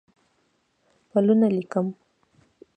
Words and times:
پلونه 1.09 1.47
لیکم 1.55 1.87